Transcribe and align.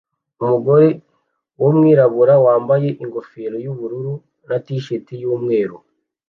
Umugore 0.43 0.87
wumwirabura 1.59 2.33
wambaye 2.45 2.89
ingofero 3.03 3.55
yubururu 3.65 4.13
na 4.47 4.57
t-shirt 4.65 5.07
yumweru 5.21 5.75